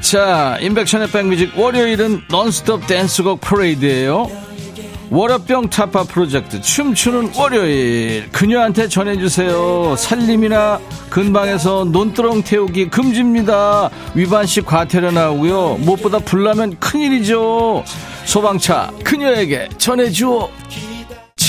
[0.00, 4.53] 자, 임백천의 백뮤직 월요일은 논스톱 댄스곡 퍼레이드예요.
[5.10, 8.28] 월요병 타파 프로젝트 춤추는 월요일.
[8.32, 9.96] 그녀한테 전해주세요.
[9.96, 13.90] 산림이나 근방에서 논두렁 태우기 금지입니다.
[14.14, 15.78] 위반시 과태료 나오고요.
[15.80, 17.84] 무엇보다 불나면 큰일이죠.
[18.24, 20.48] 소방차 그녀에게 전해주어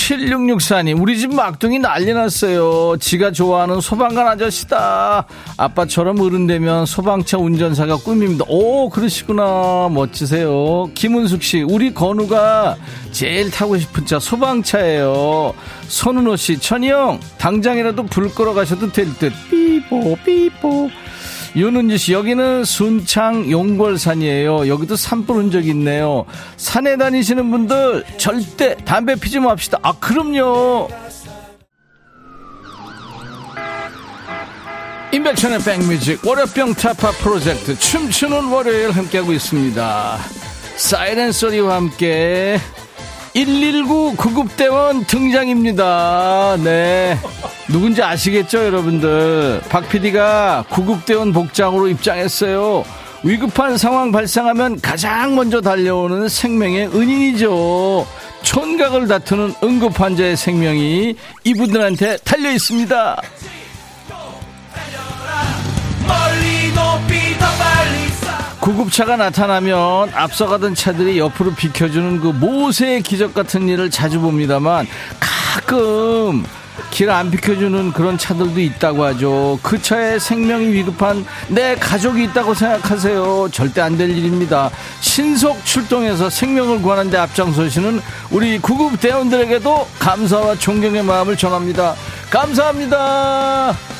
[0.05, 2.95] 7664님, 우리 집 막둥이 난리 났어요.
[2.99, 5.25] 지가 좋아하는 소방관 아저씨다.
[5.57, 8.45] 아빠처럼 어른 되면 소방차 운전사가 꿈입니다.
[8.47, 9.89] 오, 그러시구나.
[9.91, 10.91] 멋지세요.
[10.93, 12.77] 김은숙 씨, 우리 건우가
[13.11, 15.55] 제일 타고 싶은 차 소방차예요.
[15.87, 19.33] 손은호 씨, 천희 형, 당장이라도 불 끌어 가셔도 될 듯.
[19.49, 20.89] 삐뽀, 삐뽀.
[21.55, 24.67] 윤은지 씨, 여기는 순창 용골산이에요.
[24.67, 26.25] 여기도 산불 흔적 있네요.
[26.57, 29.79] 산에 다니시는 분들 절대 담배 피지 맙시다.
[29.81, 30.89] 아, 그럼요.
[35.13, 40.17] 인백천의 백뮤직 월요병 타파 프로젝트 춤추는 월요일 함께하고 있습니다.
[40.75, 42.59] 사이렌 소리와 함께
[43.35, 46.55] 119 구급대원 등장입니다.
[46.63, 47.17] 네.
[47.67, 49.61] 누군지 아시겠죠, 여러분들?
[49.67, 52.85] 박 PD가 구급대원 복장으로 입장했어요.
[53.23, 58.07] 위급한 상황 발생하면 가장 먼저 달려오는 생명의 은인이죠.
[58.43, 63.21] 촌각을 다투는 응급 환자의 생명이 이분들한테 달려 있습니다.
[68.65, 74.87] 구급차가 나타나면 앞서가던 차들이 옆으로 비켜주는 그 모세의 기적 같은 일을 자주 봅니다만
[75.19, 76.43] 가끔
[76.89, 79.59] 길 안 비켜주는 그런 차들도 있다고 하죠.
[79.61, 83.49] 그 차에 생명이 위급한 내 가족이 있다고 생각하세요.
[83.51, 84.71] 절대 안 될 일입니다.
[84.99, 88.01] 신속 출동해서 생명을 구하는데 앞장서시는
[88.31, 91.93] 우리 구급대원들에게도 감사와 존경의 마음을 전합니다.
[92.31, 93.94] 감사합니다.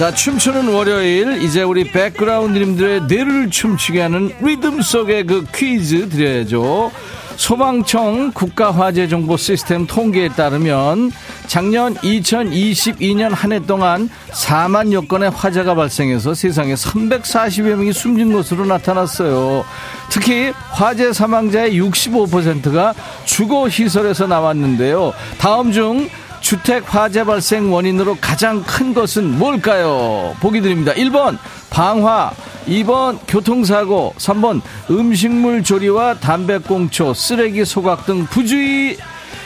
[0.00, 6.90] 자, 춤추는 월요일, 이제 우리 백그라운드님들의 뇌를 춤추게 하는 리듬 속의 그 퀴즈 드려야죠.
[7.36, 11.12] 소방청 국가화재정보 시스템 통계에 따르면
[11.48, 19.66] 작년 2022년 한 해 동안 4만여 건의 화재가 발생해서 세상에 340여 명이 숨진 것으로 나타났어요.
[20.10, 22.94] 특히 화재 사망자의 65%가
[23.26, 25.12] 주거 시설에서 나왔는데요.
[25.38, 26.08] 다음 중
[26.50, 30.34] 주택 화재 발생 원인으로 가장 큰 것은 뭘까요?
[30.40, 30.92] 보기 드립니다.
[30.94, 31.38] 1번
[31.70, 32.32] 방화,
[32.66, 34.60] 2번 교통사고, 3번
[34.90, 38.96] 음식물 조리와 담배꽁초, 쓰레기 소각 등 부주의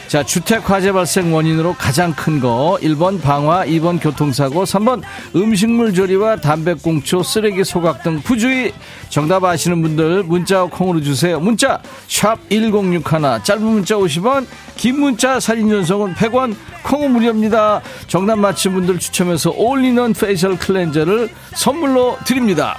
[0.08, 2.78] 자, 주택 화재 발생 원인으로 가장 큰 거.
[2.82, 5.02] 1번 방화, 2번 교통사고, 3번
[5.34, 8.72] 음식물 조리와 담배꽁초, 쓰레기 소각 등 부주의.
[9.08, 11.40] 정답 아시는 분들 문자 콩으로 주세요.
[11.40, 17.80] 문자 샵 1061, 짧은 문자 50원, 긴 문자 사진 전송은 100원, 콩은 무료입니다.
[18.06, 22.78] 정답 맞힌 분들 추첨해서 all-in-one facial cleanser를 선물로 드립니다.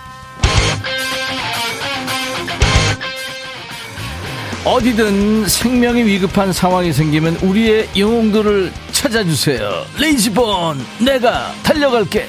[4.65, 9.85] 어디든 생명이 위급한 상황이 생기면 우리의 영웅들을 찾아주세요.
[9.99, 12.27] 레이지본, 내가 달려갈게.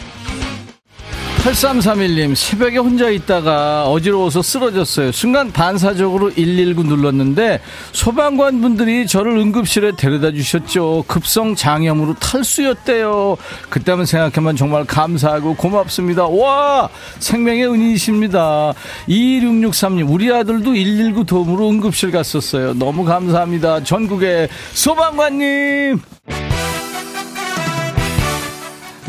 [1.46, 5.12] 8331님, 새벽에 혼자 있다가 어지러워서 쓰러졌어요.
[5.12, 7.60] 순간 반사적으로 119 눌렀는데
[7.92, 11.04] 소방관 분들이 저를 응급실에 데려다 주셨죠.
[11.06, 13.36] 급성 장염으로 탈수였대요.
[13.70, 16.26] 그때만 생각하면 정말 감사하고 고맙습니다.
[16.26, 16.88] 와!
[17.20, 18.72] 생명의 은인이십니다.
[19.08, 22.74] 2663님, 우리 아들도 119 도움으로 응급실 갔었어요.
[22.74, 23.84] 너무 감사합니다.
[23.84, 26.00] 전국의 소방관님!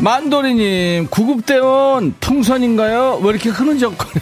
[0.00, 3.20] 만도리님, 구급대원 풍선인가요?
[3.22, 4.20] 왜 이렇게 흐느적거려요?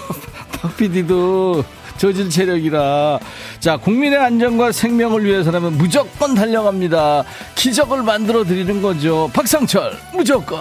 [0.60, 1.64] 박PD도
[1.98, 3.18] 저질 체력이라.
[3.60, 7.24] 자, 국민의 안전과 생명을 위해서라면 무조건 달려갑니다.
[7.56, 9.28] 기적을 만들어 드리는 거죠.
[9.32, 10.60] 박상철, 무조건.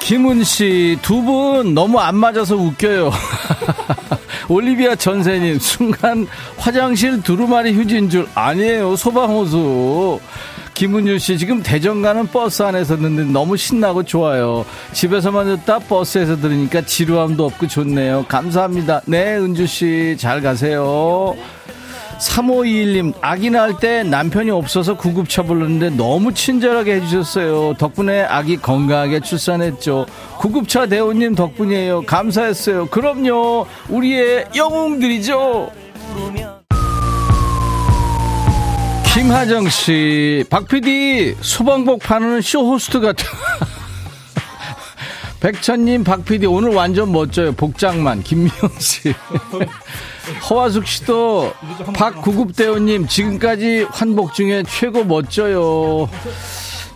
[0.00, 3.10] 김은 씨, 두 분 너무 안 맞아서 웃겨요.
[4.48, 8.96] 올리비아 전세님, 순간 화장실 두루마리 휴지인 줄 아니에요.
[8.96, 10.20] 소방호수.
[10.78, 14.64] 김은유 씨 지금 대전 가는 버스 안에서 듣는데 너무 신나고 좋아요.
[14.92, 18.26] 집에서만 듣다 버스에서 들으니까 지루함도 없고 좋네요.
[18.28, 19.00] 감사합니다.
[19.06, 21.34] 네, 은주 씨 잘 가세요.
[22.20, 27.74] 3521님, 아기 낳을 때 남편이 없어서 구급차 불렀는데 너무 친절하게 해주셨어요.
[27.76, 30.06] 덕분에 아기 건강하게 출산했죠.
[30.38, 32.02] 구급차 대우님 덕분이에요.
[32.02, 32.86] 감사했어요.
[32.86, 33.66] 그럼요.
[33.88, 35.72] 우리의 영웅들이죠.
[39.18, 43.26] 김하정 씨, 박 PD 소방복 파는 쇼 호스트 같아.
[45.40, 47.50] 백천님, 박 PD 오늘 완전 멋져요.
[47.50, 48.22] 복장만.
[48.22, 49.12] 김미영 씨.
[50.48, 51.52] 허화숙 씨도
[51.96, 56.08] 박 구급대원님 지금까지 환복 중에 최고 멋져요.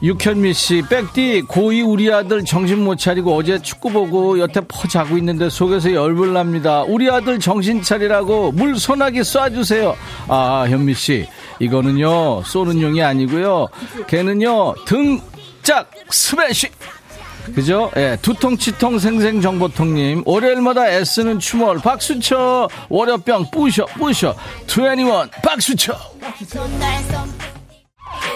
[0.03, 5.17] 육현미 씨, 백디, 고2 우리 아들 정신 못 차리고 어제 축구 보고 여태 퍼 자고
[5.19, 6.83] 있는데 속에서 열불 납니다.
[6.83, 9.95] 우리 아들 정신 차리라고 물 소나기 쏴주세요.
[10.27, 11.29] 아, 현미 씨.
[11.61, 13.69] 이거는요, 쏘는 용이 아니고요.
[14.09, 16.69] 걔는요, 등짝 스매시!
[17.55, 17.91] 그죠?
[17.97, 20.23] 예, 두통 치통 생생 정보통님.
[20.27, 21.79] 월요일마다 애쓰는 추몰.
[21.79, 22.69] 박수쳐.
[22.89, 24.35] 월요병 뿌셔, 뿌셔.
[24.67, 25.97] 21, 박수쳐.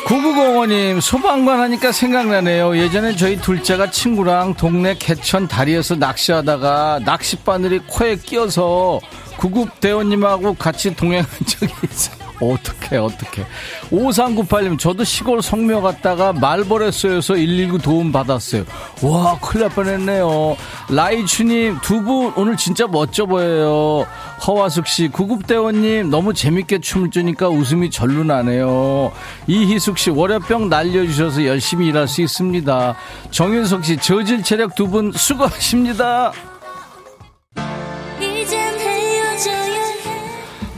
[0.07, 2.77] 9905님, 소방관 하니까 생각나네요.
[2.77, 9.01] 예전에 저희 둘째가 친구랑 동네 개천 다리에서 낚시하다가 낚싯바늘이 코에 끼어서
[9.37, 12.26] 구급대원님하고 같이 동행한 적이 있어요.
[12.41, 13.47] 어떡해, 어떡해.
[13.91, 18.65] 5398님, 저도 시골 성묘 갔다가 말벌레쏘여서 119 도움 받았어요.
[19.03, 20.57] 와, 큰일 날 뻔했네요.
[20.91, 24.07] 라이추님, 두 분 오늘 진짜 멋져 보여요.
[24.47, 29.11] 허화숙 씨, 구급대원님, 너무 재밌게 춤을 추니까 웃음이 절로 나네요.
[29.47, 32.97] 이희숙 씨, 월요병 날려주셔서 열심히 일할 수 있습니다.
[33.31, 36.33] 정윤석 씨, 저질 체력 두 분 수고하십니다.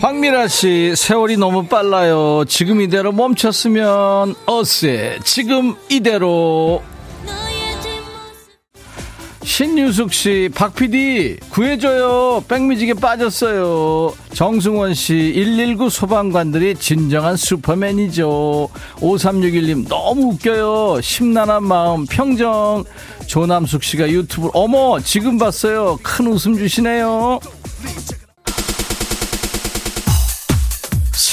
[0.01, 2.45] 황미라 씨, 세월이 너무 빨라요.
[2.47, 5.19] 지금 이대로 멈췄으면 어세.
[5.25, 6.83] 지금 이대로.
[9.43, 12.45] 신유숙 씨, 박 PD, 구해줘요.
[12.47, 14.15] 백미직에 빠졌어요.
[14.35, 18.69] 정승원 씨, 119 소방관들이 진정한 슈퍼맨이죠.
[19.01, 21.01] 5361님, 너무 웃겨요.
[21.01, 22.85] 심란한 마음, 평정.
[23.27, 25.99] 조남숙 씨가 유튜브, 어머, 지금 봤어요.
[26.05, 27.41] 큰 웃음 주시네요.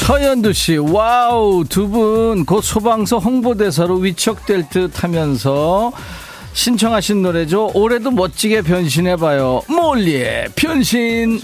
[0.06, 5.92] 서현두 씨, 와우, 두 분 곧 소방서 홍보대사로 위촉될 듯 하면서
[6.54, 7.72] 신청하신 노래죠.
[7.74, 9.64] 올해도 멋지게 변신해봐요.
[9.68, 11.42] 몰리의 변신.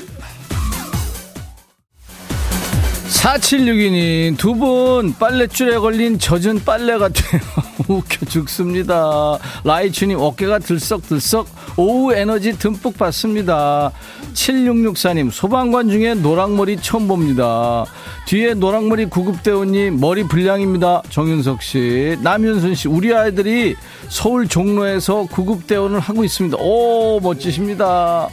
[3.22, 7.39] 4762님, 두 분 빨랫줄에 걸린 젖은 빨래 같아요.
[7.88, 9.38] 웃겨 죽습니다.
[9.63, 11.47] 라이추님, 어깨가 들썩들썩,
[11.78, 13.91] 오후 에너지 듬뿍 받습니다.
[14.34, 17.86] 7664님, 소방관 중에 노랑머리 처음 봅니다.
[18.26, 21.03] 뒤에 노랑머리 구급대원님, 머리 불량입니다.
[21.11, 22.17] 정윤석 씨.
[22.24, 23.76] 남윤순 씨, 우리 아이들이
[24.09, 26.57] 서울 종로에서 구급대원을 하고 있습니다.
[26.59, 28.30] 오, 멋지십니다.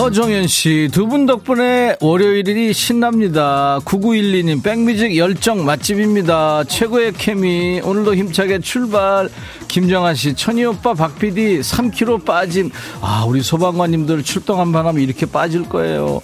[0.00, 3.80] 허정현 씨, 두 분 덕분에 월요일이 신납니다.
[3.84, 6.64] 9912님, 백뮤직 열정 맛집입니다.
[6.64, 9.28] 최고의 케미, 오늘도 힘차게 출발.
[9.68, 12.70] 김정아 씨, 천희 오빠, 박 PD, 3kg 빠짐.
[13.02, 16.22] 아, 우리 소방관님들 출동한 바람 이렇게 빠질 거예요.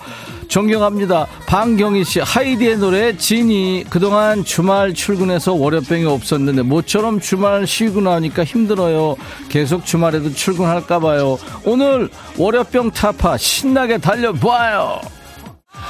[0.49, 1.26] 존경합니다.
[1.47, 3.84] 방경희 씨, 하이디의 노래, 진이.
[3.88, 9.16] 그동안 주말 출근해서 월요병이 없었는데, 모처럼 주말 쉬고 나니까 힘들어요.
[9.49, 11.38] 계속 주말에도 출근할까봐요.
[11.64, 15.01] 오늘 월요병 타파 신나게 달려봐요.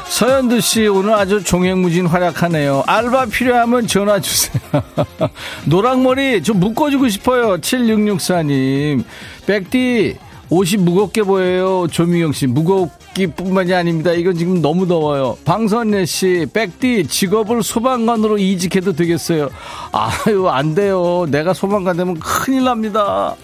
[0.08, 2.84] 서현두 씨, 오늘 아주 종횡무진 활약하네요.
[2.86, 4.60] 알바 필요하면 전화 주세요.
[5.66, 7.58] 노랑머리 좀 묶어주고 싶어요.
[7.58, 9.04] 7664님.
[9.46, 10.16] 백디,
[10.48, 11.86] 옷이 무겁게 보여요.
[11.90, 14.12] 조미경 씨, 무겁 기뿐만이 아닙니다.
[14.12, 15.38] 이건 지금 너무 더워요.
[15.46, 19.48] 방선래 씨, 백디 직업을 소방관으로 이직해도 되겠어요.
[19.92, 21.26] 아유, 안 돼요.
[21.30, 23.34] 내가 소방관 되면 큰일 납니다.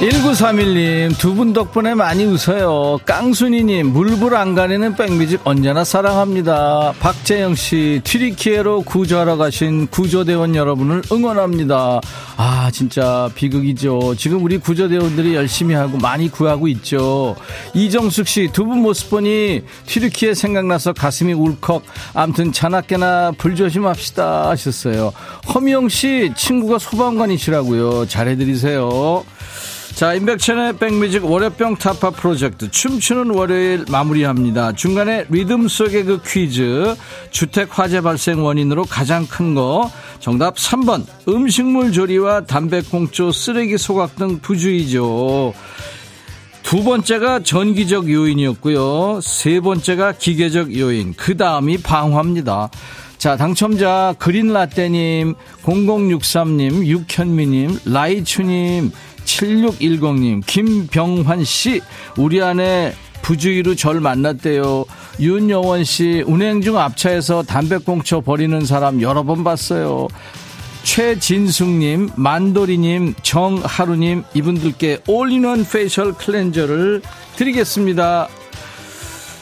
[0.00, 2.98] 1931님, 두 분 덕분에 많이 웃어요.
[3.04, 6.94] 깡순이님, 물불 안 가리는 백뮤직 언제나 사랑합니다.
[6.98, 12.00] 박재영씨, 튀리키에로 구조하러 가신 구조대원 여러분을 응원합니다.
[12.38, 14.14] 아, 진짜 비극이죠.
[14.16, 17.36] 지금 우리 구조대원들이 열심히 하고 많이 구하고 있죠.
[17.74, 21.82] 이정숙씨, 두 분 모습 보니 튀리키에 생각나서 가슴이 울컥.
[22.14, 25.12] 암튼 자나깨나 불조심합시다 하셨어요.
[25.54, 28.06] 허미영씨, 친구가 소방관이시라고요.
[28.06, 29.24] 잘해드리세요.
[29.94, 34.72] 자, 임백천의 백뮤직 월요병 타파 프로젝트 춤추는 월요일 마무리합니다.
[34.72, 36.94] 중간에 리듬 속의 그 퀴즈
[37.30, 44.38] 주택 화재 발생 원인으로 가장 큰 거 정답 3번 음식물 조리와 담배꽁초 쓰레기 소각 등
[44.38, 45.52] 부주의죠.
[46.62, 49.20] 두 번째가 전기적 요인이었고요.
[49.22, 51.14] 세 번째가 기계적 요인.
[51.16, 52.70] 그 다음이 방화입니다.
[53.20, 58.90] 자, 당첨자 그린라떼님, 0063님, 육현미님, 라이추님,
[59.26, 61.82] 7610님, 김병환 씨,
[62.16, 64.86] 우리 아내 부주의로 절 만났대요.
[65.20, 70.08] 윤여원 씨, 운행 중 앞차에서 담배꽁초 버리는 사람 여러 번 봤어요.
[70.84, 77.02] 최진숙님, 만도리님, 정하루님, 이분들께 all-in-one facial cleanser를
[77.36, 78.28] 드리겠습니다.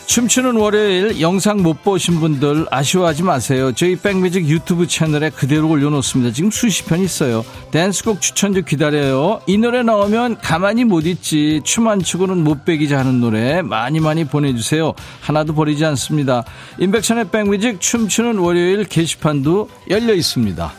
[0.08, 3.72] 춤추는 월요일 영상 못 보신 분들 아쉬워하지 마세요.
[3.72, 6.32] 저희 백뮤직 유튜브 채널에 그대로 올려놓습니다.
[6.32, 7.44] 지금 수십 편 있어요.
[7.72, 9.42] 댄스곡 추천도 기다려요.
[9.46, 11.60] 이 노래 나오면 가만히 못 있지.
[11.62, 14.94] 춤 안 추고는 못 배기지 하는 노래 많이 많이 보내주세요.
[15.20, 16.42] 하나도 버리지 않습니다.
[16.78, 20.72] 임백천의 백뮤직 춤추는 월요일 게시판도 열려 있습니다.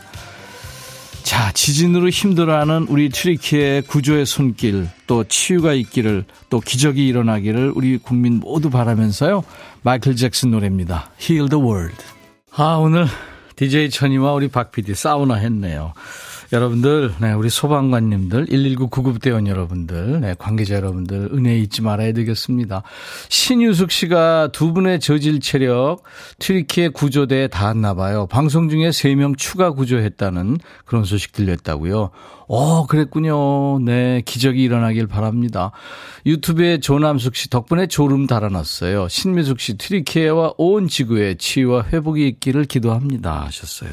[1.24, 8.39] 자, 지진으로 힘들어하는 우리 튀르키예 구조의 손길, 또 치유가 있기를, 또 기적이 일어나기를 우리 국민
[8.39, 9.43] 모두 바라면서요.
[9.84, 11.11] 마이클 잭슨 노래입니다.
[11.22, 11.97] Heal the World.
[12.55, 13.07] 아, 오늘
[13.55, 15.93] DJ 천이와 우리 박 PD 사우나 했네요.
[16.52, 22.82] 여러분들, 네, 우리 소방관님들, 119 구급대원 여러분들, 네, 관계자 여러분들, 은혜 잊지 말아야 되겠습니다.
[23.30, 26.02] 신유숙 씨가 두 분의 저질 체력,
[26.39, 28.26] 튀르키예 구조대에 닿았나 봐요.
[28.26, 32.10] 방송 중에 3명 추가 구조했다는 그런 소식 들렸다고요.
[32.47, 33.78] 어, 그랬군요.
[33.80, 35.72] 네, 기적이 일어나길 바랍니다.
[36.26, 39.08] 유튜브에 조남숙 씨 덕분에 졸음 달아났어요.
[39.08, 43.45] 신미숙 씨, 튀르키예와 온 지구에 치유와 회복이 있기를 기도합니다.
[43.45, 43.91] 하셨어요.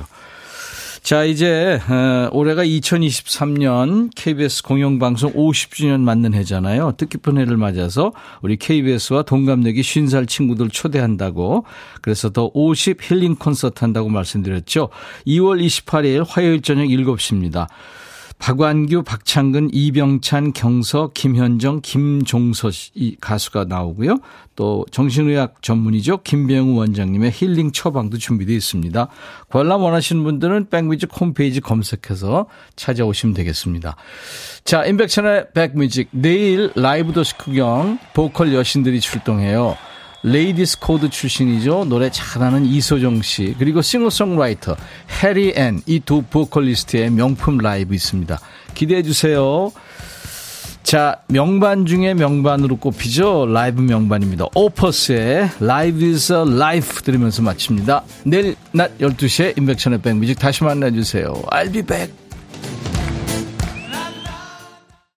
[1.07, 6.95] 자, 이제 어, 올해가 2023년 KBS 공영방송 50주년 맞는 해잖아요.
[6.97, 8.11] 뜻깊은 해를 맞아서
[8.43, 11.65] 우리 KBS와 동갑내기 50살 친구들 초대한다고
[12.03, 14.89] 그래서 더 50 힐링 콘서트 한다고 말씀드렸죠.
[15.29, 17.69] 2월 28일 화요일 저녁 7시입니다.
[18.39, 24.18] 박완규, 박창근, 이병찬, 경서, 김현정, 김종서 이 가수가 나오고요.
[24.55, 26.18] 또 정신의학 전문이죠.
[26.22, 29.09] 김병우 원장님의 힐링 처방도 준비되어 있습니다.
[29.49, 33.97] 관람 원하시는 분들은 백뮤직 홈페이지 검색해서 찾아오시면 되겠습니다.
[34.64, 39.76] 자, 임백천의 백뮤직 내일 라이브 도시 구경 보컬 여신들이 출동해요.
[40.23, 41.85] 레이디스 코드 출신이죠.
[41.85, 44.77] 노래 잘하는 이소정 씨 그리고 싱어송라이터
[45.23, 48.39] 해리 앤 이 두 보컬리스트의 명품 라이브 있습니다.
[48.75, 49.73] 기대해 주세요.
[50.83, 53.47] 자, 명반 중에 명반으로 꼽히죠.
[53.47, 54.47] 라이브 명반입니다.
[54.55, 58.05] 오퍼스의 Live is a Life 들으면서 마칩니다.
[58.25, 61.33] 내일 낮 12시에 임백천의 백뮤직 다시 만나주세요.
[61.51, 62.26] I'll be back.